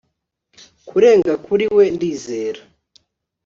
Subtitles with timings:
[0.87, 2.61] Kurenga kuri we Ndizera